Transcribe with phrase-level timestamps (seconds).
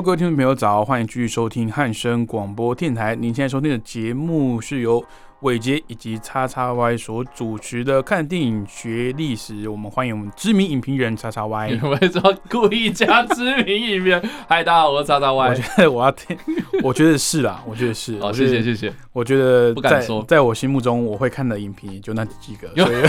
[0.00, 3.14] Hello，各位听众朋友早，欢迎继续收听汉声广播电台。
[3.14, 5.04] 您现在收听的节目是由
[5.40, 9.66] 伟杰以及叉叉 Y 所主持的《看电影学历史》。
[9.70, 11.72] 我们欢迎我们知名影评人叉叉 Y。
[11.72, 14.22] 你为什么故意加知名影评？
[14.48, 15.54] 嗨，大家好，我是叉叉 Y 我。
[15.54, 16.34] 觉得我要听，
[16.82, 18.18] 我觉得是啦，我觉得是。
[18.20, 18.90] 好，谢谢谢谢。
[19.12, 23.02] 我觉得在不敢说在我心目中，我会看的影评也就那几个，有所以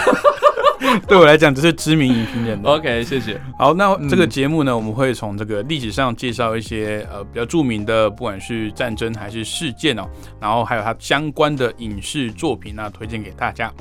[1.07, 2.69] 对我来讲，这是知名影评人的。
[2.69, 3.39] OK，谢谢。
[3.57, 10.07] 好，那这个嗯节目呢，我们会从这个历史上介绍一些呃比较著名的，不管是战争还是事件哦，
[10.39, 13.71] 然后还有它相关的影视作品那推荐给大家。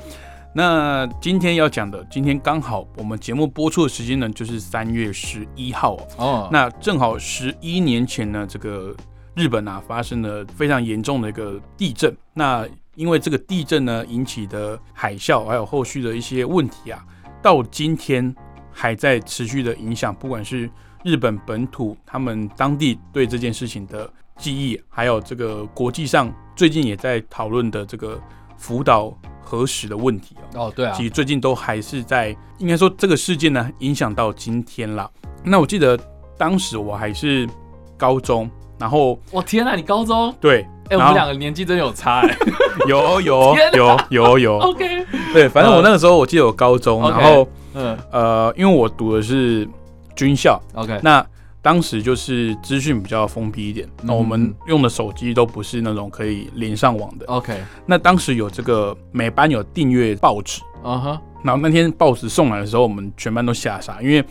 [0.53, 6.07] 那今天要讲的，今天刚好我们节目播出的时间呢，就是三月十一号哦。
[6.17, 8.93] 哦，那正好十一年前呢，这个
[9.33, 12.13] 日本啊发生了非常严重的一个地震。
[12.33, 17.03] 那因为这个地震呢引起的海啸，还有后续的一些问题啊，
[17.41, 18.33] 到今天
[18.71, 20.69] 还在持续的影响，不管是
[21.03, 28.21] 日本本土他们当地对这件事情的记忆，还有这个国际上最近也在讨论的这个
[28.57, 30.67] 福岛核实的问题哦。
[30.67, 35.09] 哦，对啊其，实最近都还是在，应该说这个事件呢影响到今天了。
[35.43, 35.97] 那我记得
[36.37, 37.47] 当时我还是
[37.97, 40.33] 高中，然后我天哪，你高中？
[40.39, 42.37] 对，哎，我们两个年纪真有差哎。
[42.87, 47.97] 有有有有有，OK，对，反正我那个时候我记得我高中然后嗯。
[48.11, 49.67] 呃，因为我读的是
[50.15, 51.25] 军校，，OK，那
[51.61, 54.55] 当时就是资讯比较封闭一点，那我们嗯。
[54.67, 57.25] 用的手机都不是那种可以连上网的。
[57.27, 60.61] OK，那当时有这个每班有订阅报纸。
[60.83, 64.23] 啊哈，然后那天报纸送来的时候，我们全班都吓傻，因为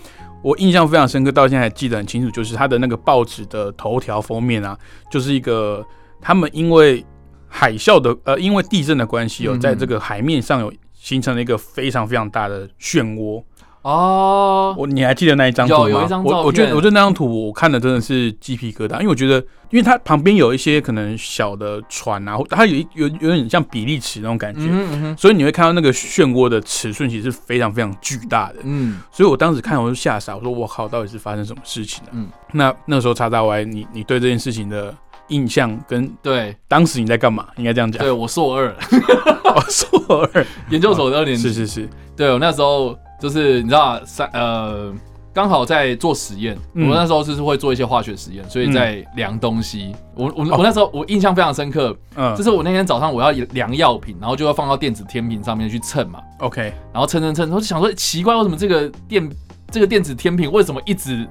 [0.43, 4.77] 我印象非常深刻，到现在还记得很清楚，就是他的那个报纸的头条封面啊，
[5.13, 5.87] 就是一个
[6.21, 7.05] 他们因为
[7.49, 9.61] 海啸的呃，因为地震的关系有、嗯。
[9.61, 13.43] 在这个海面上有形成了一个非常非常大的漩涡。
[13.83, 15.81] 哦，我你还记得那一张图吗？
[15.81, 24.61] 有有一张照我我觉得我觉得那张图我看的真的是鸡皮疙瘩，因为我觉得，因为它旁边有一些可能小的船啊，或它有一有有点像比例尺那种感觉。
[24.71, 32.29] 嗯嗯，所以你会看到那个漩涡的尺寸其实是非常非常巨大的，嗯，所以我当时看我就吓傻，我说我靠，到底是发生什么事情了、嗯。
[32.53, 34.95] 那那时候叉叉 Y，你你对这件事情的
[35.31, 36.55] 印象跟对。
[36.69, 37.49] 当时你在干嘛？
[37.57, 38.01] 应该这样讲。
[38.03, 38.69] 对，我硕二，
[39.45, 39.89] 哦，硕
[40.33, 41.43] 二， 研究所的二年级。
[41.45, 44.93] 是是是，对我那时候就是你知道啊三呃，
[45.33, 46.89] 刚好在做实验，嗯。
[46.89, 49.95] 我那时候就是会做一些化学实验，所以在量东西。
[50.15, 52.37] 我我我那时候我印象非常深刻，嗯。
[52.37, 59.31] 就是我那天早上我要量药品，然后就要放到电子天平上面去称嘛，，OK，然后称称称，我就想说奇怪，为什么这个电
[59.71, 61.27] 这个电子天平为什么一直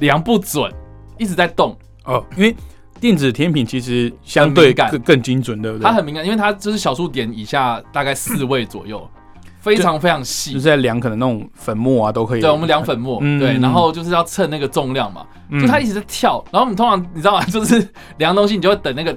[0.00, 0.70] 量不准，
[1.18, 1.76] 一直在动？
[2.04, 2.54] 哦，因为
[3.02, 5.84] 电子甜品其实相对更更精准，对不对？
[5.84, 9.04] 它很敏感，因为它就是小数点以下大概四位左右，
[9.58, 10.64] 非常非常细就是。
[10.64, 12.40] 在量可能那种粉末啊都可以。
[12.40, 17.44] 对，我们量粉末，嗯对，然后就是要称那个重量嘛，嗯，就它一直在跳，然后我们通常你知道吗？
[17.50, 17.84] 就是
[18.18, 19.10] 量东西，你就会等那个，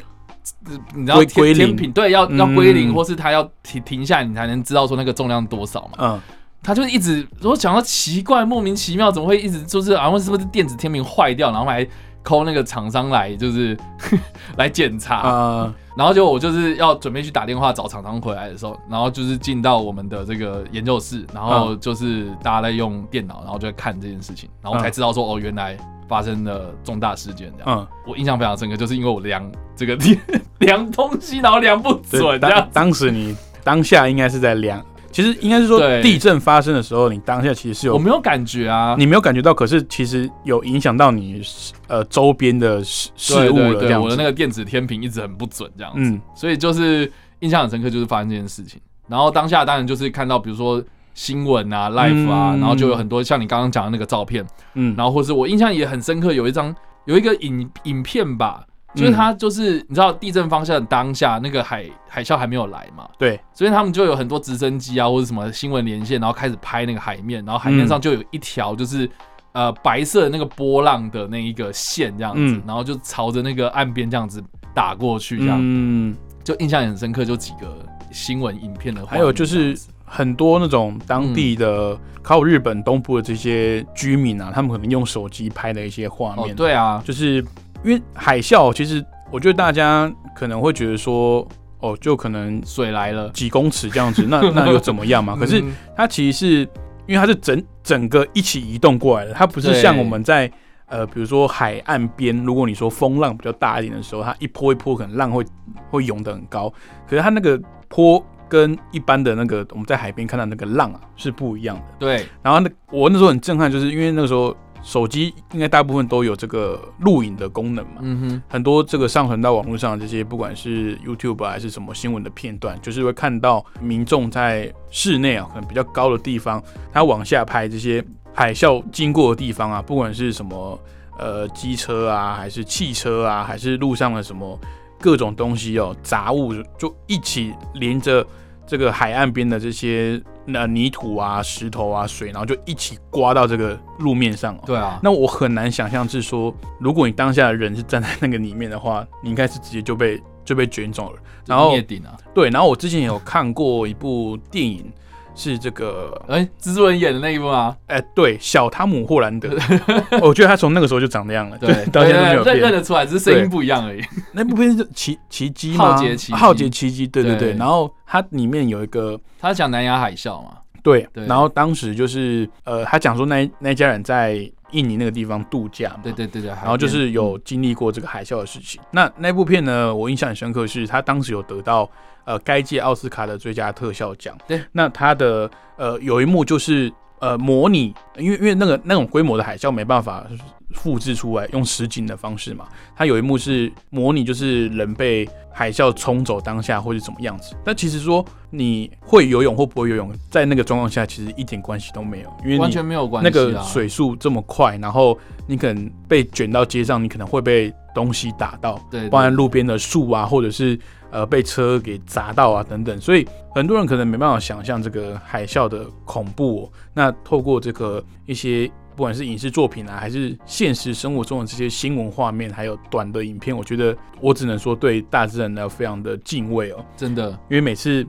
[0.66, 5.98] 呃你知道归归零天天平对要要归零，嗯或是它要停停下，你才能知道说那个重量多少嘛。
[6.00, 6.22] 嗯
[6.64, 11.88] 它就是一直，我想到奇怪，莫名其妙，怎么会一直就是好像是不是电子天平坏掉，然后还
[12.26, 13.78] 抠那个厂商来就是
[14.58, 15.74] 来检查，啊。
[15.96, 25.78] 然后就我就是要准备去打电话找厂商回来的时候，然后就是进到我们的这个研究室，然后就是大家在用电脑，然后就在看这件事情，然后才知道说哦，原来
[26.10, 27.80] 发生了重大事件这样。
[27.80, 29.98] 嗯，我印象非常深刻，就是因为我量这个
[30.60, 32.86] 量东西，然后量不准这样当。
[32.86, 33.34] 当时你
[33.64, 34.84] 当下应该是在量，
[35.16, 41.42] 其实应该是说地震发生的时候，你当下其实是有我没有感觉啊，你没有感觉到，可是其实有影响到你
[41.88, 44.04] 呃周边的事事对对对，物了这样子。
[44.04, 46.20] 我的那个电子天平一直很不准这样子，嗯。
[46.36, 47.10] 所以就是
[47.40, 48.78] 印象很深刻，就是发生这件事情。
[49.08, 50.84] 然后当下当然就是看到，比如说
[51.14, 52.60] 新闻啊、，life 啊，嗯。
[52.60, 56.76] 然后就有很多像你刚刚讲的那个照片，嗯，然后或是我印象也很深刻，有一张
[57.06, 58.66] 有一个影影片吧，
[58.96, 69.10] 就是它就是你知道地震方向当下那个海海啸还没有来嘛，对，所以他们就有很多直升机啊或者什么新闻连线，然后开始拍那个海面，然后海面上就有一条就是。
[69.56, 74.44] 呃，白色的那个波浪的那一个线这样子，嗯然后就朝着那个岸边这样子
[74.74, 76.14] 打过去，这样、嗯，
[76.44, 77.74] 就印象也很深刻，就几个
[78.12, 79.06] 新闻影片的。
[79.06, 86.54] 还有就是很多那种当地的靠日本东部的这些居民啊，他们可能用手机拍的一些画面。
[86.54, 87.42] 对啊，就是
[87.84, 91.48] 因为海啸，其实我觉得大家可能会觉得说，
[91.80, 95.36] 哦，就可能水来了几公尺这样子，那 那又怎么样嘛？
[95.36, 95.64] 可是
[95.96, 96.70] 它其实是
[97.08, 100.52] 因为它是整整个一起移动过来的，它不是像我们在。
[100.88, 105.44] 呃，比如说海岸边，如果你说风浪比较大一点的时候，它一波一波可能浪会
[105.90, 106.72] 会涌得很高，
[107.10, 111.84] 可是它那个坡跟一般的那个我们在海边看到那个浪啊是不一样的。
[111.98, 114.56] 对，然后那我那时候很震撼，就是因为那个时候
[114.86, 128.02] 手机应该大部分都有这个录影的功能嘛，嗯哼，很多这个上传到网络上这些，不管是 YouTube 还是什么新闻的片段，就是会看到民众在室内啊，可能比较高的地方，他往下拍这些。
[128.38, 130.78] 海啸经过的地方啊，不管是什么
[131.18, 134.60] 呃机车啊，还是汽车啊，还是路上的什么
[135.00, 138.28] 各种东西哦，杂物就一起连着
[138.66, 144.58] 这个海岸边的这些那泥土啊、石头啊、水，然后就一起刮到这个路面上。
[144.66, 151.20] 对啊，那我很难想象是说，如果你当下的人是站在那个里面的话，你应该是直接就被就被卷走了。
[151.46, 152.18] 然后灭顶啊！
[152.34, 154.92] 对，然后我之前有看过一部电影。
[155.36, 157.76] 是这个哎，蜘蛛人演的那一部吗？
[157.88, 159.50] 哎，对，小汤姆·霍兰德，
[160.24, 164.02] 我觉得他从那个时候就长那样了，对，到现在都没有变，认得出来，只是声音不一样而已。
[164.32, 165.96] 那部片是奇奇迹吗？
[165.96, 167.54] 浩劫奇浩劫奇迹，对对对。
[167.54, 170.52] 然后它里面有一个，他讲南亚海啸嘛，
[170.82, 174.50] 对，然后当时就是呃，他讲说那那家人在。
[174.72, 178.82] 印尼那个地方度假嘛，对对对对，然后就是有经历过这个海啸的事情。
[178.92, 181.90] 那那部片呢，我印象很深刻，是他当时有得到
[182.26, 184.38] 呃该届奥斯卡的最佳特效奖。
[184.48, 190.26] 对，那它的呃有一幕就是呃模拟，因为因为那个那种规模的海啸没办法。
[190.72, 192.66] 复制出来用实景的方式嘛，
[192.98, 197.56] 它有一幕是模拟，就是人被海啸冲走当下或者怎么样子。
[197.64, 203.30] 但其实说你会游泳或不会游泳，在那个状况下其实一点关系都没有，因为完全没有关系。
[203.30, 205.18] 那个水速这么快，然后
[205.48, 210.78] 你可能被卷到街上，你可能会被东西打到，对，包含路边的树啊，或者是
[211.12, 213.00] 呃被车给砸到啊等等。
[213.00, 216.72] 所以很多人可能没办法想象这个海啸的恐怖。
[216.94, 218.72] 那透过这个一些。
[218.96, 228.08] 不管是影视作品啊，还是现实生活中的这些新闻画面，还有短的影片，我觉得我只能说对大自然呢非常的敬畏哦，真的，因为每次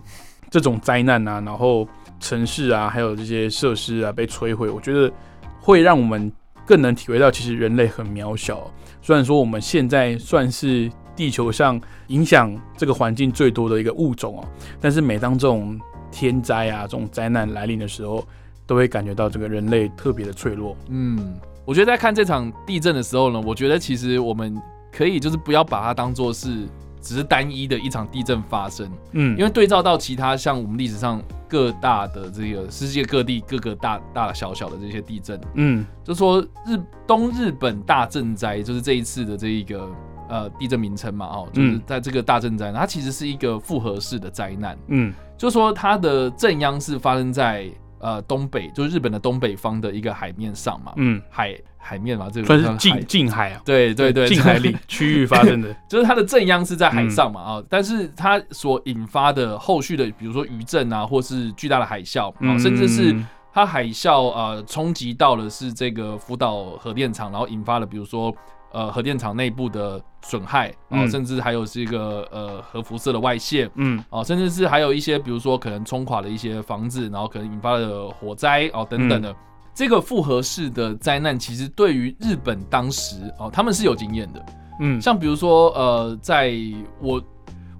[0.48, 1.88] 这种灾难啊，然后
[2.20, 5.12] 城市啊，还有这些设施啊被摧毁，我觉得
[5.60, 6.32] 会让我们
[6.64, 8.70] 更能体会到，其实人类很渺小。
[9.02, 14.44] 虽然说我们现在算是地球上影响这个环境最多的一个物种哦，
[14.80, 15.80] 但是每当这种
[16.12, 18.24] 天灾啊，这种灾难来临的时候，
[18.66, 20.76] 都会感觉到这个人类特别的脆弱。
[20.88, 21.34] 嗯，
[21.64, 24.56] 我觉得在看这场地震的时候呢，我觉得其实我们
[24.92, 26.66] 可以就是不要把它当做是
[27.00, 28.90] 只是单一的一场地震发生。
[29.12, 36.76] 嗯，因为对照到其他像我们历史上各大的这个世界各地各个大大小小的这些地震，嗯，就说日
[37.06, 39.88] 东日本大震灾就是这一次的这一个
[40.28, 44.78] 呃地震名称嘛，哦，就是在这个大震灾，它其实是一个复合式的灾难。
[44.88, 47.70] 嗯，就说它的震央是发生在。
[47.98, 63.16] 呃，东北就是日本的东北方的一个海面上嘛，嗯，海海面嘛，这个算是近近海啊，对对对，近海里 区域发生的， 就是它的震央是在海上嘛啊，但是它所引发的后续的，比如说余震啊，或是巨大的海啸啊，甚至是
[63.50, 68.32] 它海啸呃冲击到了是这个福岛核电厂，然后引发了比如说。
[68.72, 79.34] 呃，核电厂内部的损害啊，甚至还有这个呃核辐射的外泄，嗯，哦，甚至是还有一些，比如说可能冲垮了一些房子，然后可能引发了火灾哦等等的，
[79.74, 84.44] 这个复合式的灾难，其实对于日本当时哦，他们是有经验的，
[84.80, 86.52] 嗯，像比如说呃，在
[87.00, 87.22] 我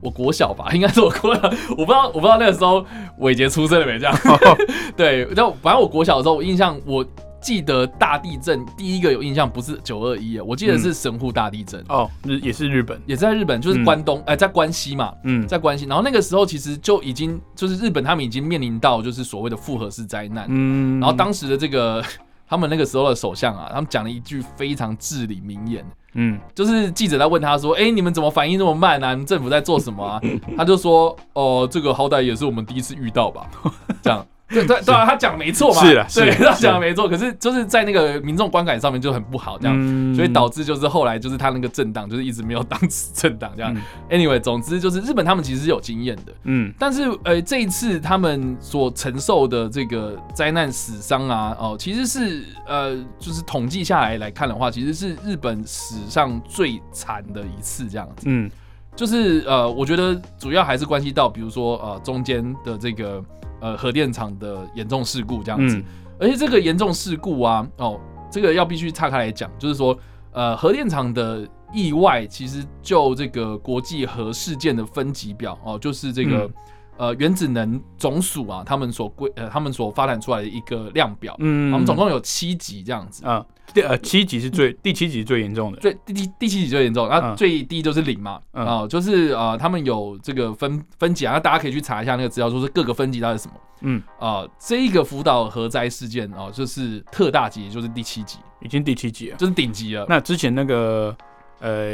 [0.01, 2.85] 我国小吧， 应该是我国小，我不知道我不知道那个时候
[3.19, 4.17] 伟杰出生了没这样，
[4.97, 7.05] 对，然后反正我国小的时候，我印象我。
[7.47, 11.81] 记得大地震第一个有印象不是九二一啊，我记得是神户大地震。
[11.89, 15.85] 哦，日也是日本，也在日本，就是关东哎，在关西嘛，嗯，在关西。
[15.85, 22.03] 然后那个时候其实就已经就是日本他们已经面临到就是所谓的复合式灾难，嗯，然后当时的这个
[22.49, 29.11] 他们那个时候的首相啊，他们讲了一句非常至理名言，嗯，就是记者在问他说，哎，你们怎么反应这么慢啊？
[29.13, 30.21] 你们政府在做什么啊？
[30.57, 33.49] 他就说，哦，这个好歹也是我们第一次遇到吧，
[34.03, 34.27] 这样。
[34.49, 37.09] 对对对啊，他讲没错嘛，是啊，对，他讲没错。
[37.09, 42.81] 可是就是在那个民众观感上面就很不好，这样，所以导致就是后来就是他那个政党就是一直没有当
[43.13, 43.77] 政党这样。
[44.09, 58.49] Anyway，总之就是日本他们其实是有经验的，嗯，但是呃这一次他们所承受的这个灾难死伤啊，哦，其实是呃就是统计下来来看的话，其实是日本史上最惨的一次这样子，嗯，
[58.95, 63.21] 就是呃我觉得主要还是关系到比如说呃中间的这个。
[63.61, 65.77] 呃核电厂的严重事故这样子。
[65.77, 65.85] 嗯
[66.19, 69.95] 而且这个严重事故啊，哦，这个要必须岔开来讲，就是说，
[70.33, 76.53] 呃，核电厂的意外，其实就这个国际核事件的分级表哦，就是这个、嗯
[76.97, 83.25] 呃原子能总署啊，他们所规呃他们所发展出来的一个量表，嗯，我们总共有七级这样子。
[83.27, 93.55] 啊，第呃七级是最第七级最严重的，最第第第七级最严重，那、嗯最低就是零嘛，啊、嗯就是呃，他们有这个分分级啊，那大家可以去查一下那个资料，说是各个分级到底是什么。
[93.83, 99.37] 嗯，啊、这个福岛核灾事件哦、就是特大级，也就是第七级，已经第七级了。
[99.37, 100.07] 就是顶级了。
[100.09, 101.15] 那之前那个
[101.61, 101.91] 呃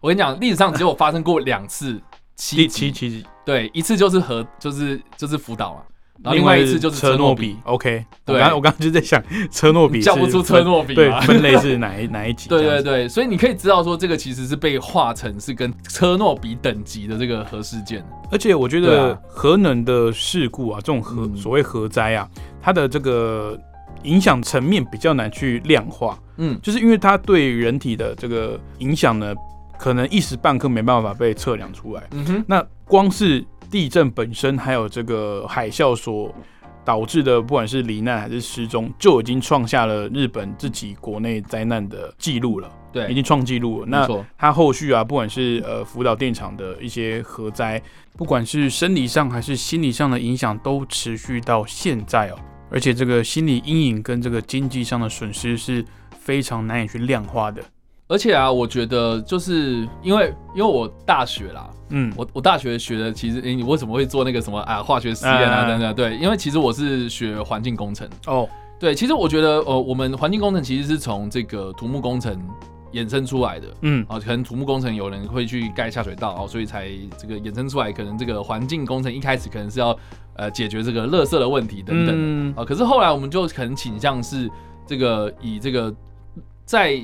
[0.00, 2.00] 我跟你讲，历史上只有发生过两次
[2.36, 5.80] 七第级七级，对，一次就是核，就是就是福岛嘛，
[6.22, 7.56] 然后另外一次就是车诺比，。
[7.64, 8.36] OK，对。
[8.36, 12.48] 我刚我刚刚就在想车诺比叫不出车诺比对分类是哪一哪一级？
[12.48, 18.04] 对对对，所以你可以知道说，这个其实是被划成是跟车诺比等级的这个核事件。
[18.30, 19.18] 而且我觉得啊。
[19.28, 21.36] 核能的事故啊，这种核嗯。
[21.36, 22.28] 所谓核灾啊，
[22.62, 23.58] 它的这个
[24.04, 29.34] 影响层面比较难去量化，嗯，就是因为它对人体的这个影响呢，
[29.84, 32.02] 可能一时半刻没办法被测量出来。
[32.12, 36.34] 嗯哼，那光是地震本身，还有这个海啸所
[36.86, 43.86] 导致的，不管是罹难还是失踪，就已经创下了日本自己国内灾难的记录了，对，已经创纪录了。
[43.86, 47.78] 那没错，它后续啊，不管是呃福岛电厂的一些核灾，
[48.16, 52.38] 不管是生理上还是心理上的影响，都持续到现在哦。
[52.70, 55.84] 而且这个心理阴影跟这个经济上的损失是
[56.18, 57.62] 非常难以去量化的。
[58.06, 65.94] 而且啊，我觉得就是因为因为我大学啦，嗯，我我大学学的其实，诶你为什么会做那个什么啊化学实验啊嗯等等？
[65.94, 68.06] 对，因为其实我是学环境工程。
[68.26, 68.46] 哦，
[68.78, 72.38] 对，其实我觉得呃，我们环境工程其实是从这个土木工程
[72.92, 73.68] 衍生出来的。
[73.80, 77.90] 嗯啊，可能土木工程有人会去盖下水道，哦，所以才这个衍生出来。
[77.90, 79.98] 可能这个环境工程一开始可能是要
[80.36, 84.50] 呃解决这个垃圾的问题等等的嗯啊，可是后来我们就可能倾向是
[84.86, 85.94] 这个以这个
[86.66, 87.00] 在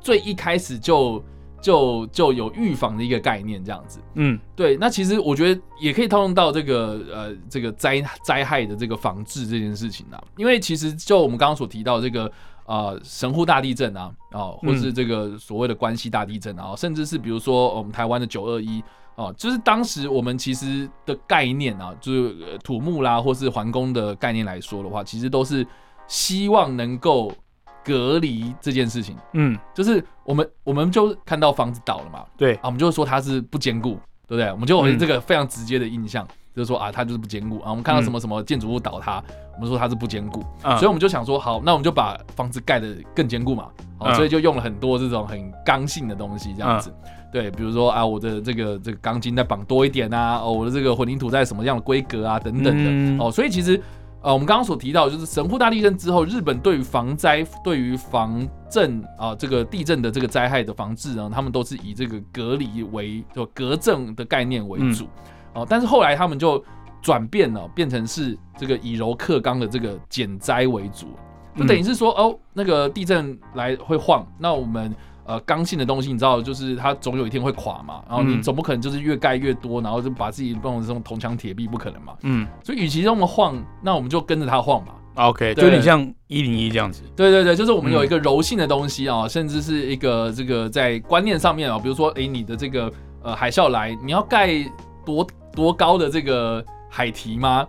[0.00, 1.22] 最一开始就
[1.60, 4.00] 就就有预防的一个概念这样子。
[4.14, 12.30] 嗯对，那其实我觉得也可以套用到这个呃这个灾灾害的这个防治这件事情啊，因为其实就我们刚刚所提到这个
[12.66, 18.82] 呃神户大地震啊，哦，或是这个所谓的关西大地震啊，甚至是比如说我们台湾的九二一。
[19.16, 25.66] 哦，就是当时我们其实的概念啊，就是呃土木啦，或是环工的概念来说的话，其实都是
[26.06, 27.30] 希望能够
[27.84, 29.16] 隔离这件事情。
[29.32, 34.50] 嗯，就是我们我们就看到房子倒了嘛，对啊，我们就说它是不坚固，对不对？
[34.52, 37.70] 我们就有嗯这个非常直接的印象，就是说啊，它就是不坚固啊。
[37.70, 39.22] 我们看到嗯什么什么建筑物倒塌，
[39.54, 43.68] 我们说它是不坚固，啊所以我们就想说，好，那我们就把房子盖得更坚固嘛。
[43.98, 46.92] 好，嗯所以就用了很多这种很刚性的东西，这样子。
[47.32, 52.90] 对，比如说啊，我的这个这个钢筋再绑多一点啊，哦，我的这个混凝土在什么样的规格啊，等等的。
[52.90, 53.80] 嗯哦，所以其实
[54.22, 65.06] 呃，我们刚刚所提到，就是神户大地震之后，日本对于防灾、对于防震啊、这个地震的这个灾害的防治呢，他们都是以这个隔离为就隔震的概念为主。
[65.54, 66.62] 哦，但是后来他们就
[67.00, 71.06] 转变了，变成是这个以柔克刚的这个减灾为主，
[71.56, 74.94] 就等于是说，哦，那个地震来会晃，那我们。
[75.24, 82.14] 呃，刚性的东西你知道，就是它总有一天会垮嘛，然后你嗯总不可能就是越盖越多，然后就把自己弄成这种铜墙铁壁，不可能嘛。
[82.22, 84.94] 嗯所以，与其让我们晃，那我们就跟着它晃嘛。
[85.16, 87.02] ，OK，就有点像一零一这样子。
[87.14, 92.90] 对对对，就是我们有一个柔性的东西啊、甚至是一个这个在观念上面啊、比如说，诶，你的这个
[93.22, 94.50] 呃海啸来，你要盖
[95.04, 97.66] 多多高的这个海堤吗？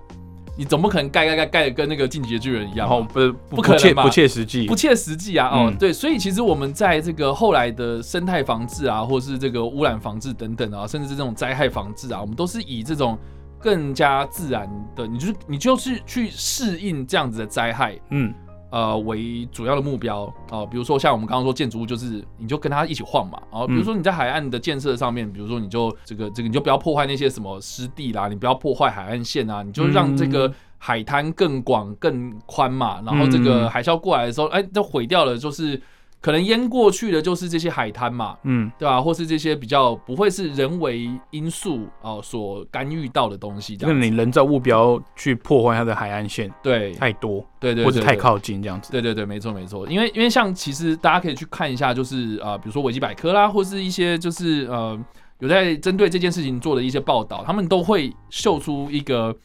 [0.62, 4.68] 你总不可能盖盖盖盖的跟那个进击的巨人一样不不不可能不切实际。
[4.68, 5.50] 不，切实际啊！
[5.52, 5.76] 哦，嗯。
[5.76, 13.18] 对，所以其实我们在这个后来的生态防治啊，或是这个污染防治等等啊，甚至是这种灾害防治啊，我们都是以这种
[13.60, 18.32] 更加自然的，你就是你就是去适应这样子的灾害，嗯
[18.72, 23.40] 呃为主要的目标哦、比如说像我们刚刚说建筑物，就是你就跟它一起晃嘛。
[23.52, 33.02] 哦，比如说你在海岸的建设上面，比如说你就这个这个你就不要破坏那些什么湿地啦，你不要破坏海岸线啊，你就让这个嗯海滩更广更宽嘛。
[33.06, 35.80] 然后这个嗯海啸过来的时候，哎，就毁掉了，就是
[36.22, 38.38] 可能淹过去的就是这些海滩嘛。
[38.44, 38.72] 嗯。
[38.78, 46.92] 对吧、或是这些比较不会是人为因素哦、所干预到的东西，这那你人造目标去破坏它的海岸线对。
[46.94, 48.92] 太多，对对，或者太靠近这样子。
[48.92, 55.00] 对对对，没错没错，因为因为像其实大家可以去看一下，就是呃，比如说维基百科啦，或是一些就是呃
[55.40, 59.36] 有在针对这件事情做的一些报道，他们都会秀出一个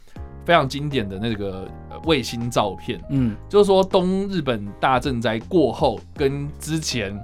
[0.47, 7.15] 非常经典的那个呃卫星照片，嗯就是说东日本大震灾过后跟之前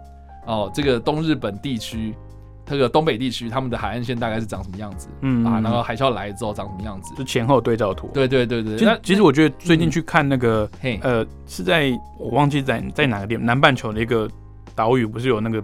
[0.45, 2.15] 哦、这个东日本地区。
[2.65, 7.13] 这个东北地区他们的海岸线大概是长什么样子，嗯啊，然后海啸来之后长什么样子。
[7.17, 14.31] 就前后对照图。，对对对对，其实其实我觉得最近去看那个嘿，呃是在我忘记在在哪个地方，南半球的一个
[14.77, 15.63] 岛屿不是有那个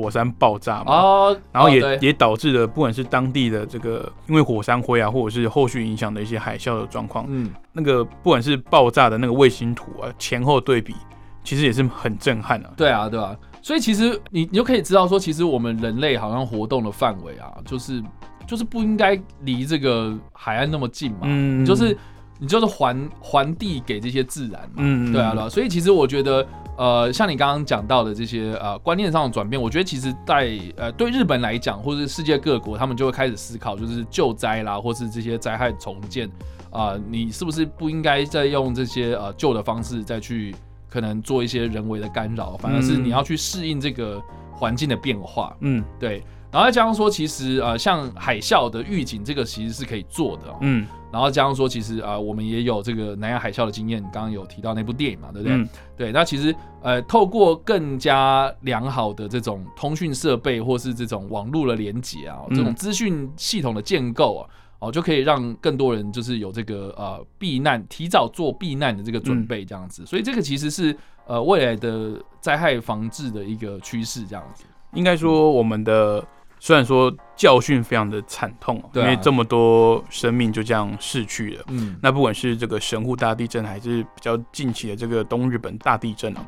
[0.00, 0.92] 火山爆炸嘛？
[0.92, 10.94] 哦，然后也、哦也导致了不管是当地的这个因为火山灰啊，或者是后续影响的一些海啸的状况，嗯，那个不管是爆炸的那个卫星图啊，前后对比，
[11.42, 12.70] 其实也是很震撼啊。
[12.76, 18.02] 对啊，对啊，所以其实你你就可以知道说，其实我们人类好像活动的范围啊，就是
[18.46, 21.96] 就是不应该离这个海岸那么近嘛，嗯就是
[22.38, 25.12] 你就是还还地给这些自然嘛，嗯。
[25.12, 26.46] 对啊，对啊，所以其实我觉得，
[26.78, 36.30] 呃，像你刚刚讲到的这些呃观念上的转变，我觉得其实在呃对日本来讲，或者是世界各国，他们就会开始思考，就是救灾啦，或是这些灾害重建
[36.70, 40.54] 啊、你是不是不应该再用这些呃旧的方式再去
[40.88, 46.22] 可能做一些人为的干扰，反而是嗯你要去适应这个环境的变化，嗯对。
[46.50, 50.56] 然后再加上说，其实呃，像海啸的预警，这个其实是可以做的、哦。
[50.62, 55.56] 嗯然后加上说，其实啊、呃我们也有这个南亚海啸的经验，刚刚有提到那部电影嘛，对不对？
[55.56, 64.50] 嗯对，那其实呃，透过更加良好的这种通讯设备或是这种网络的连接啊，嗯这种资讯系统的建构啊，
[64.80, 70.06] 哦，就可以让更多人就是有这个呃避难，提早做避难的这个准备，这样子。
[70.06, 70.96] 所以这个其实是
[71.26, 74.64] 呃未来的灾害防治的一个趋势，这样子。
[74.94, 76.24] 应该说我们的
[76.60, 81.64] 虽然说教训非常的惨痛、对啊因为这么多生命就这样逝去了。
[81.68, 86.44] 嗯，那不管是这个神户大地震，还是比较近期的这个东日本大地震啊，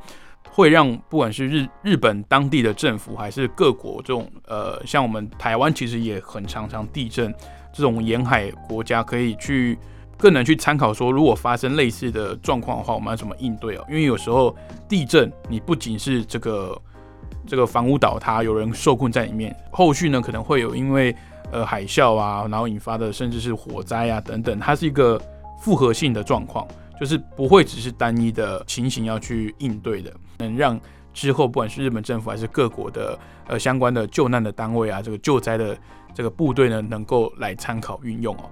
[0.51, 7.33] 会让不管是日日本当地的政府，还是各国这种呃，像我们台湾其实也很常常地震，
[7.73, 9.79] 这种沿海国家可以去
[10.19, 13.85] 更能去参考说，如果发生类似的状况的话，我们要怎么应对哦？
[13.89, 14.55] 因为有时候
[14.89, 16.77] 地震，你不仅是这个
[17.47, 21.15] 这个房屋倒塌，有人受困在里面，后续呢可能会有因为
[21.51, 25.21] 呃海啸啊，然后引发的甚至是火灾啊等等，它是一个
[25.61, 26.67] 复合性的状况，
[26.99, 30.81] 就是不会只是单一的情形要去应对的，能让
[31.13, 33.19] 之后不管是日本政府还是各国的
[33.49, 35.77] 呃相关的救难的单位啊，这个救灾的
[36.15, 38.51] 这个部队呢，能够来参考运用哦。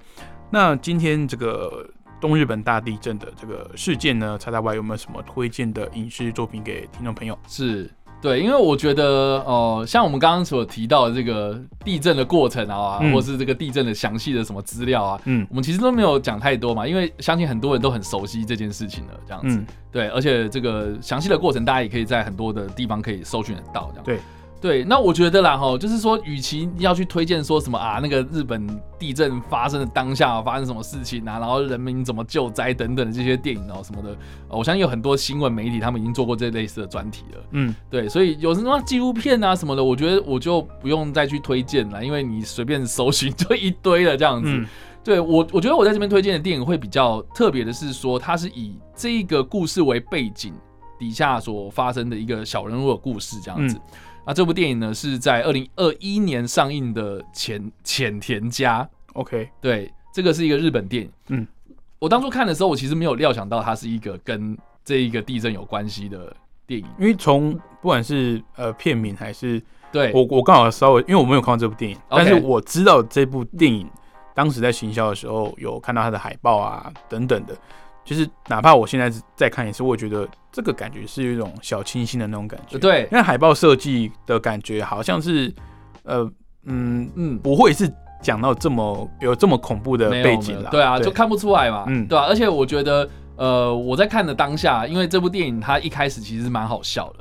[0.51, 1.87] 那今天这个
[2.19, 7.37] 东日本大地震的这个事件呢，叉叉 Y 有没有什么推荐的影视作品给听众朋友？
[7.47, 7.89] 是
[8.21, 19.57] 对，因为我觉得哦、像我们刚刚所提到的这个地震的过程啊，嗯或是这个地震的详细的什么资料啊，嗯我们其实都没有讲太多嘛，因为相信很多人都很熟悉这件事情了，这样子。
[19.57, 24.05] 嗯，对，而且这个详细的过程，大家也可以在很多的地方可以搜寻得到，这样。
[24.05, 24.19] 对。
[24.61, 28.67] 对，那我觉得啦，哈，就是说，与其要去推荐说什么啊，那个日本
[28.97, 34.09] 地震发生的当下发生什么事情啊，然后人民怎么救灾等等的这些电影哦什么的，
[34.49, 37.43] 呃我相信有很多新闻媒体他们已经做过这类似的专题了。
[37.51, 44.49] 嗯对，所以有什么纪录片啊什么的，我觉得我就不用再去推荐了，因为你随便搜寻就一堆了这样子。
[44.51, 44.65] 嗯
[45.01, 50.53] 对我，我觉得我在这边推荐的电影会比较特别的是说，它是以这一个故事为背景
[50.99, 53.77] 底下所发生的一个小人物的故事这样子。
[53.77, 53.81] 嗯
[54.29, 61.11] 那这部电影呢是在二零二一年上映的浅《浅田家》，，OK，对，这个是一个日本电影。
[61.29, 61.47] 嗯，
[61.97, 66.31] 我当初看的时候，我其实没有料想到它是一个跟这一个地震有关系的
[66.67, 66.85] 电影。
[66.99, 69.59] 因为从不管是呃片名还是
[69.91, 73.89] 对，我我刚好稍微，因为我没有看过这部电影但是我知道这部电影
[74.35, 77.57] 当时在行销的时候有看到它的海报啊等等的，
[78.09, 85.53] 就是哪怕我现在再看一次，我也觉得这个感觉是有一种小清新的那种感觉。，对，因为海报设计的感觉好像是
[86.01, 86.27] 呃
[86.63, 87.87] 嗯嗯，不会是
[88.19, 90.71] 讲到这么有这么恐怖的背景啦。
[90.71, 92.07] 对啊，就看不出来嘛，嗯。
[92.07, 97.19] 对啊，而且我觉得，呃，我在看的当下，因为这部电影它一开始其实是蛮好笑的，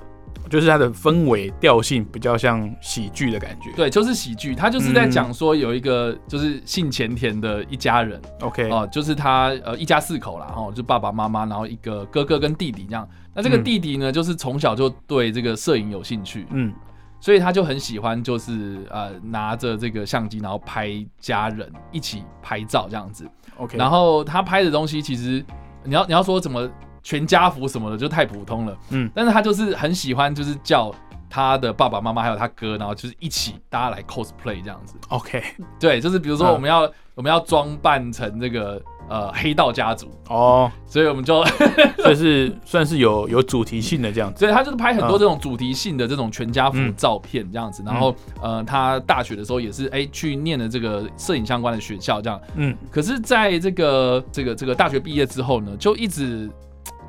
[0.48, 3.70] 就是它的氛围调性比较像喜剧的感觉。
[3.76, 13.08] 对，就是喜剧，它就是在嗯讲说有一个就是姓前田的一家人，OK，哦、就是他呃一家四口啦，哦、就爸爸妈妈，然后一个哥哥跟弟弟这样。
[13.34, 16.72] 那这个嗯弟弟呢，就是从小就对这个摄影有兴趣，嗯
[17.20, 23.28] 所以他就很喜欢，就是呃拿着这个相机，然后拍家人一起拍照这样子。
[23.56, 25.44] ，OK，然后他拍的东西其实
[25.82, 26.70] 你要你要说怎么
[27.02, 30.94] 全家福什么的就太普通了，嗯但是他就是很喜欢，就是叫
[31.30, 34.94] 他的爸爸妈妈还有他哥，然后就是一起大家来 cosplay 这样子。
[35.08, 35.42] OK，
[35.78, 38.80] 对，就是比如说嗯我们要、我们要装扮成这个
[39.11, 41.44] 呃黑道家族，哦，所以我们就
[42.00, 44.40] 算是算是有有主题性的这样子。
[44.40, 47.82] 所以他就是拍很多嗯这种主题性的这种全家福嗯照片这样子。
[47.84, 52.40] 然后呃，他大学的时候也是哎、去念了这个摄影相关的学校这样。
[52.54, 56.50] 嗯可是在这个这个这个大学毕业之后呢，就一直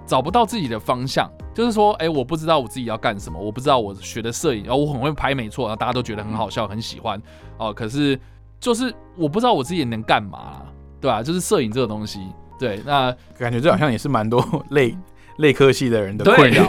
[0.10, 7.22] 找不到自己的方向，就是说，哎，我不知道我自己要干什么，我不知道我学的摄影，然后我很会拍，没错，然后大家都觉得很好笑，很喜欢，
[7.60, 8.20] 哦，可是
[8.60, 10.64] 就是我不知道我自己能干嘛，
[11.00, 11.22] 对吧？
[11.22, 12.20] 就是摄影这个东西，
[12.58, 14.98] 对，那感觉这好像也是蛮多类
[15.38, 16.68] 类科系的人的困扰，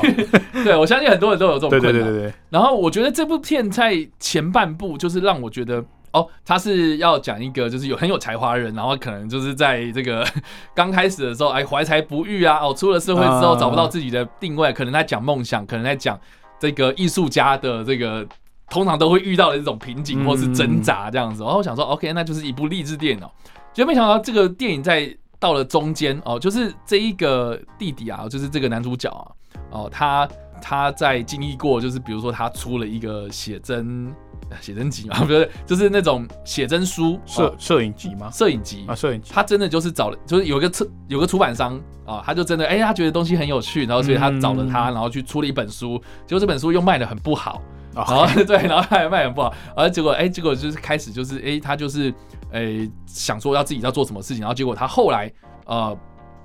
[0.62, 2.34] 对我相信很多人都有这种困扰，对对对对对。
[2.50, 5.82] 然后我觉得这部片在前半部就是让我觉得。
[6.12, 10.26] 哦，他是要讲一个就是有很有才华的人，然后可能就是在这个
[10.74, 16.18] 刚开始的时候，哎，怀才不遇啊，哦，出了社会之后找不到自己的定位，可能在讲梦想，可能在讲
[16.58, 18.26] 这个艺术家的这个
[18.68, 21.42] 通常都会遇到的这种瓶颈或是挣扎这样子。
[21.44, 23.30] 然后我想说，OK，那就是一部励志电影哦。
[23.72, 29.30] 结果没想到这个电影在到了中间哦，就是这一个弟弟啊，就是这个男主角啊，
[29.70, 30.28] 哦，他
[30.60, 34.12] 他在经历过，就是比如说他出了一个写真。
[34.60, 38.30] 写真集嘛， 不是，就是那种写真书摄摄影集吗？
[38.32, 38.84] 摄影集。
[38.88, 39.30] 啊，摄影集。
[39.32, 47.62] 他真的就是找了，就是有一个出有个出版商啊，他就真的哎，他觉得东西很有趣，然后所以他找了他，然后去出了一本书，结果这本书又卖的很不好，
[47.94, 52.12] 然后 对，然后还卖很不好，而结果哎，结果就是开始就是哎，他就是
[52.52, 55.32] 哎想说要自己要做什么事情，然后结果他后来
[55.66, 55.96] 呃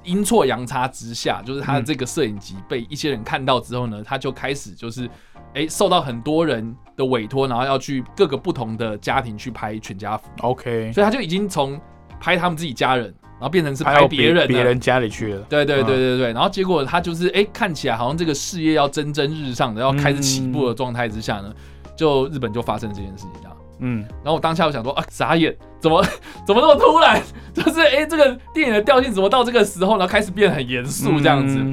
[0.06, 5.10] 阴错阳差之下，就是他的这个摄影集被一些人看到之后呢，他就开始就是。
[5.54, 10.30] 哎，受到很多人的委托，然后要去各个不同的家庭去拍全家福。
[10.42, 11.80] OK，所以他就已经从
[12.20, 15.40] 拍他们自己家人，然后变成是拍别人别人家里去了。
[15.44, 21.54] 对对对对对，然后结果他就是哎，看起来好像这个事业要蒸蒸日上的，要开始起步的状态之下呢，
[21.96, 23.55] 就日本就发生这件事情这样。
[23.86, 26.04] 嗯，然后我当下我想说啊，傻眼，怎么
[26.46, 27.22] 怎么那么突然？
[27.54, 30.08] 就是哎，这个电影的调性怎么到这个时候呢？
[30.08, 31.64] 开始变得很严肃这样子。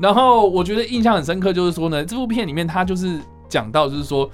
[0.00, 4.28] 然后我觉得印象很深刻，就是说呢，这部片里面他就是讲到，就是说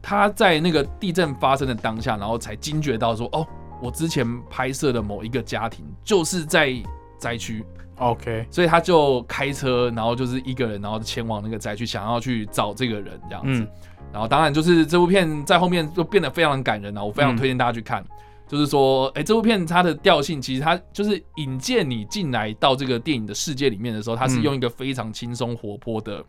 [0.00, 3.46] 他在那个地震发生的当下，然后才惊觉到说，哦，
[3.82, 6.72] 我之前拍摄的某一个家庭就是在
[7.18, 7.64] 灾区
[7.98, 13.66] ，OK，所以他就开车，然后就是一个人，然后前往那个灾区，想要去找这个人这样子。
[14.12, 18.04] 然后当然就是这部片在后面就变得非常感人了，我非常推荐大家去看。
[18.46, 26.22] 就是说，哎，这部片它的调性其实它就是引荐你进来到这个电影的世界里面的时候，它是用一个非常轻松活泼的，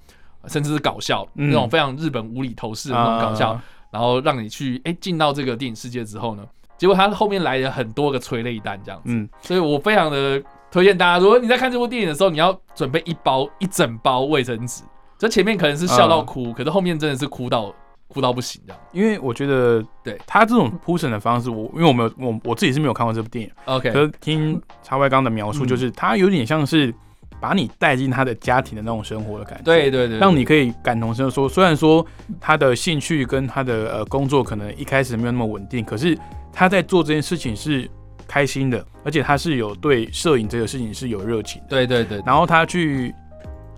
[0.47, 3.59] 甚至是搞笑那种非常日本无厘头式的那种搞笑，
[3.91, 6.45] 然后让你去哎进到这个电影世界之后呢，
[6.77, 10.41] 结果它后面来了很多个催泪弹这样子，嗯，所以我非常的
[10.71, 14.83] 推荐大家，如果你在看这部电影的时候，你要准备一包一整包卫生纸，
[15.23, 17.73] 这前面可能是笑到哭，可是后面真的是哭到。
[18.09, 20.15] 哭到不行这样，因为我觉得，对。
[20.27, 26.93] 他这种铺陈的方式，我因为我没有我我自己是没有看过这部电影，OK，可是听叉 Y 刚的描述，就是他有点像是
[27.41, 31.49] 把你带进他的家庭的那种生活的感觉，对对对，让你可以感同身受。
[31.49, 32.05] 虽然说
[32.39, 36.15] 他的兴趣跟他的呃工作可能一开始没有那么稳定，可是
[36.51, 37.89] 他在做这件事情是
[38.27, 43.11] 开心的，而且他是有对摄影这个事情是有热情，对对对，然后他去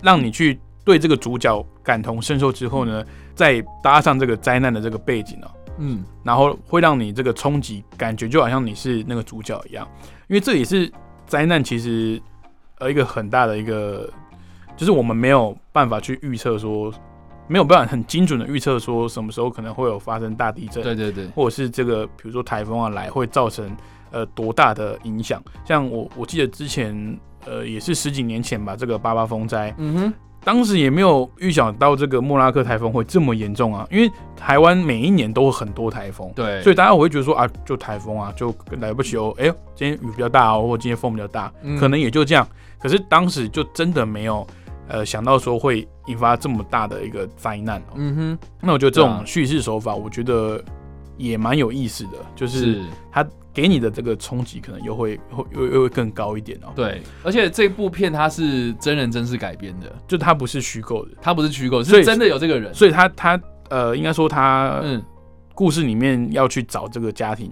[0.02, 3.04] 让你去对这个主角感同身受之后呢？
[3.34, 5.46] 再搭上这个灾难的这个背景呢，
[5.76, 9.86] 嗯，然后会让你这个冲击感觉就好像你是那个主角一样，
[10.28, 10.90] 因为这也是
[11.26, 12.18] 灾难其实
[12.78, 14.10] 呃一个很大的一个，
[14.74, 16.90] 就是我们没有办法去预测说，
[17.46, 23.70] 没有办法很精准的预测说什么时候可能会有发生大地震，对对对，或者是这个比如说台风啊来会造成
[24.12, 30.14] 呃多大的影响，像我我记得之前呃也是十几年前吧，这个八八风灾，嗯哼。
[30.46, 42.46] 当时也没有预想到这个莫拉克台风会这么严重啊，因为台湾每一年都有很多台风，对，所以大家我会觉得说啊，就台风啊，就来不及哦，哎，今天雨比较大哦，或今天风比较大，可能也就这样。
[42.78, 44.46] 可是当时就真的没有
[44.86, 47.82] 呃想到说会引发这么大的一个灾难。
[47.96, 50.62] 嗯哼，那我觉得这种叙事手法，我觉得
[51.16, 53.26] 也蛮有意思的，就是它。
[53.56, 56.68] 给你的这个冲击可能又会会又又会更高一点哦。
[56.76, 62.74] 对，而且这部片它是真人真事改编的，就它不是虚构的，它不是虚构，是真的有这个人。
[62.74, 65.02] 所以他他呃，应该说他嗯，
[65.54, 67.50] 故事里面要去找这个家庭，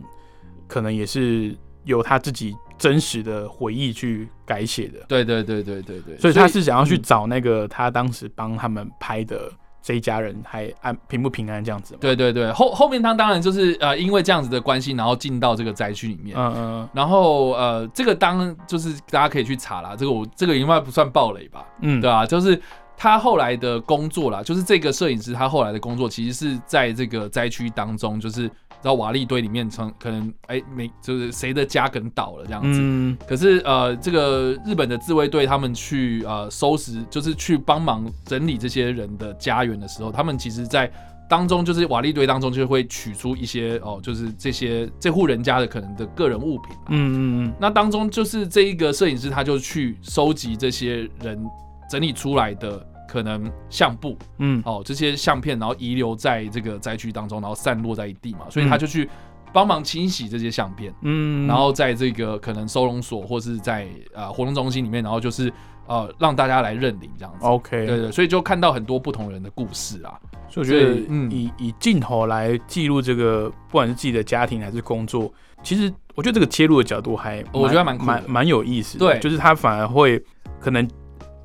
[0.68, 4.98] 可能也是由他自己真实的回忆去改写的。
[5.08, 6.18] 对对对对对对。
[6.18, 9.50] 所以他是想要去找那个他当时帮他们拍的。
[9.84, 11.94] 这一家人还安平不平安这样子？
[12.00, 16.34] 对对对，后后面他当然就是呃，因为这样子的关系，然后进到这个灾区里面。
[16.38, 16.88] 嗯嗯。
[16.94, 21.66] 然后呃，这个当就是大家可以去查啦，这个我这个应该不算暴雷吧？
[21.82, 22.24] 嗯，对吧？
[22.24, 22.58] 就是
[22.96, 28.50] 他后来的工作啦，就是这个摄影师他后来的工作，其实是在这个灾区当中，就是。
[28.82, 32.78] 到瓦砾堆里面，从可能哎没就是谁的家可能倒了这样子。
[32.82, 33.16] 嗯。
[33.26, 40.92] 可是呃，这个日本的自卫队他们去呃收拾，就是去帮忙整理这些人的家园的时候，他们其实在
[41.30, 46.76] 当中就是瓦砾堆当中就会取出一些哦，就是这些这户人家的可能的个人物品。
[46.90, 47.54] 嗯嗯嗯。
[47.58, 51.42] 那当中就是这一个摄影师他就去收集这些人
[51.88, 58.78] 整理出来的可能相簿嗯，哦，这些相片，然后遗留在这个灾区当中，然后散落在一地嘛，所以他嗯。
[58.78, 59.08] 就去
[59.52, 65.52] 帮忙清洗这些相片，嗯，然后在这个可能收容所或是在呃活动中心里面，然后就是
[65.86, 67.46] 呃让大家来认领这样子。
[67.46, 70.18] OK，对对，所以就看到很多不同人的故事啊。
[70.48, 71.30] 所以我觉得以嗯。
[71.30, 79.06] 以以镜头来记录这个，不管是自己的家庭还是工作，其实我觉得这个切入的角度还我觉得蛮蛮蛮有意思的。
[79.06, 79.20] 对。
[79.20, 80.20] 就是他反而会
[80.58, 80.88] 可能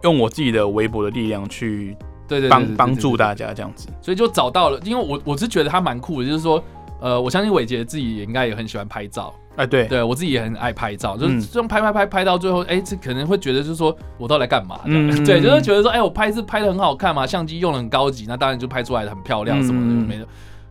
[0.04, 1.96] 用我自己的微薄的力量去
[2.28, 3.88] 对对对帮帮助大家这样子。
[4.02, 6.64] 所以就找到了，因为我我是觉得他蛮酷的，就是说，
[7.02, 14.80] 呃，我相信伟杰自己也应该也很喜欢拍照，哎，对，对我自己也很爱拍照，就是嗯这种拍拍拍拍到最后，哎、这可能会觉得就是说我到底来干嘛？
[15.26, 20.28] 对，就是觉得说，哎、我拍是拍的很好看嘛，相机用的很高级，那当然就拍出来的很漂亮什么的，嗯没的。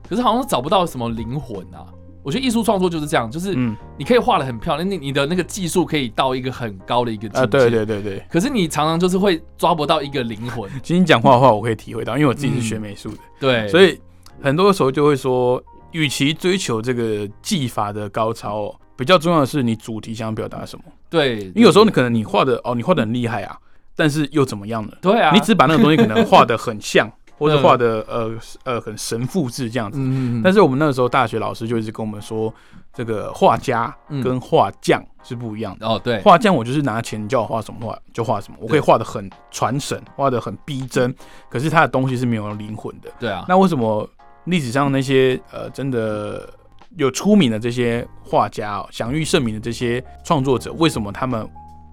[0.09, 1.85] 可是好像找不到什么灵魂啊。
[2.23, 3.77] 我觉得艺术创作就是这样，就是嗯。
[3.97, 8.23] 你可以画的很漂亮，你你的那个技术可以到一个很高的一个境界，啊，对对对对。
[8.31, 14.01] 可是你常常就是会抓不到一个灵魂，其实你讲话的话，我可以体会到，因为我自己是学美术的，对，所以
[14.41, 20.85] 很多时候就会说，与其追求这个技法的高超哦，比较重要的是你主题想表达什么。
[21.11, 23.57] 对，因为有时候你可能你画的哦，你画的很厉害啊，
[23.97, 24.93] 但是又怎么样呢？
[25.03, 28.31] 对啊，你只把那个东西可能画的很像， 或者画的呃
[28.65, 29.99] 呃很神复制这样子。
[30.01, 32.53] 嗯，但是我们那个时候大学老师就一直跟我们说，
[32.93, 35.87] 这个画家跟画匠是不一样的。
[35.87, 41.15] 哦对，画匠我就是拿钱，你叫我画什么画就画什么，我可以画的很传神，画的很逼真，
[41.49, 43.09] 可是他的东西是没有灵魂的。
[43.19, 44.09] 对啊，那为什么
[44.45, 46.49] 历史上那些呃真的
[46.97, 51.49] 有出名的这些画家、哦、享誉盛名的这些创作者，为什么他们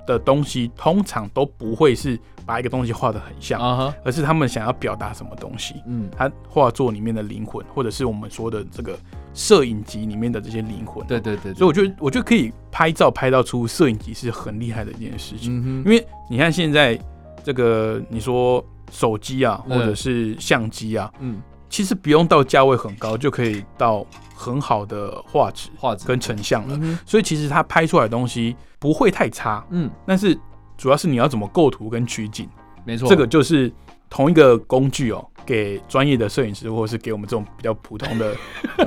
[0.05, 3.59] 的东西通常都不会是把一个东西画的很像，
[4.03, 5.75] 而是他们想要表达什么东西？
[5.87, 8.97] 嗯，他画作里面的灵魂，或者是我们说的这个
[9.33, 11.05] 摄影集里面的这些灵魂。
[11.07, 15.51] 对对对，所以我觉得，我觉得可以拍照拍到出摄影集是很厉害的一件事情。
[15.63, 16.99] 嗯因为你看现在
[17.43, 26.05] 这个，你说手机啊，或者是相机啊，嗯，其实不用到价位很高就可以到很好的画质画质。
[26.05, 26.77] 跟成像了。
[26.81, 30.37] 嗯所以其实它拍出来的东西不会太差，嗯，但是
[30.77, 32.47] 主要是你要怎么构图跟取景，
[32.85, 33.71] 没错，这个就是
[34.09, 38.35] 同一个工具哦，给专业的摄影师或者是给我们这种比较普通的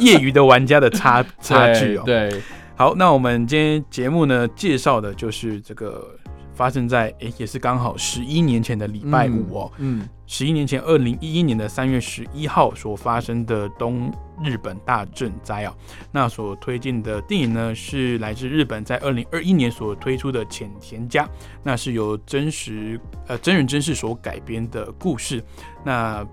[0.00, 2.02] 业余的玩家的差 差距哦。
[2.04, 2.42] 对，对。
[2.76, 6.16] 好，那我们今天节目呢介绍的就是这个
[6.58, 15.72] 发生在诶、也是刚好十一年前的礼拜五哦，嗯，十一年前二零一一年的三月十一号所发生的东日本大震灾啊，
[16.10, 21.24] 那所推荐的电影呢是来自日本在二零二一年所推出的《浅田家》，
[21.62, 25.40] 那是由真实呃真人真事所改编的故事。
[25.84, 26.26] 那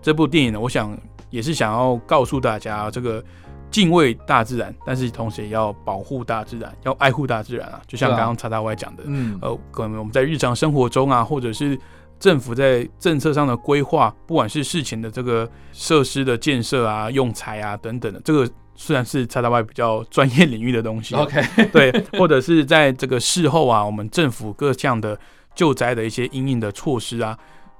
[0.00, 3.22] 这部电影呢，我想也是想要告诉大家这个。
[3.70, 7.80] 敬畏大自然，但是同时也要保护大自然，要爱护大自然啊！
[7.86, 11.78] 就像刚刚叉叉外讲的，嗯，呃，可能我们在日常生活中啊，或者是
[12.18, 25.18] 政府在政策上的规划，不管是事情的这个设施的建设啊、用材啊等等的，这个虽然是叉叉外比较专业领域的东西啊 OK， 对，或者是在这个事后啊，我们政府各项的
[25.54, 27.36] 救灾的一些应应的措施啊，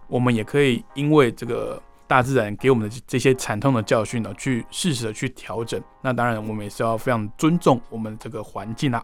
[0.09, 5.81] 我们也可以因为这个大自然给我们的这些惨痛的教训呢，去适时的去调整。
[6.03, 9.03] 那当然，我们也是要非常尊重我们这个环境啊。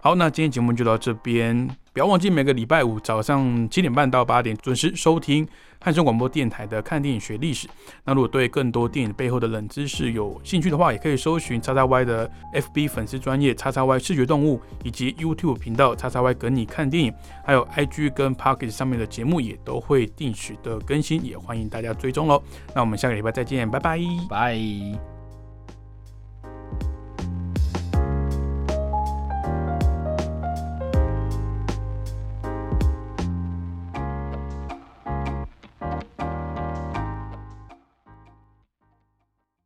[0.00, 5.46] 好，那今天节目就到这边，不要忘记每个礼拜五早上七点半到八点准时收听
[5.84, 7.68] 汉声广播电台的《看电影学历史》。
[8.04, 17.12] 那如果对更多电影背后的冷知识有兴趣的话，也可以搜寻叉叉 Y 的 FB 粉丝专业叉叉 Y 视觉动物，以及 YouTube 频道叉叉 Y 跟你看电影，
[17.44, 22.42] 还有 IG 跟 Pocket 上面的节目也都会定时的更新，也欢迎大家追踪喽。
[22.74, 24.00] 那我们下个礼拜再见，拜拜。
[24.30, 25.13] 拜。